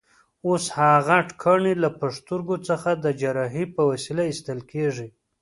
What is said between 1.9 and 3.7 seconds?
پښتورګو څخه د جراحۍ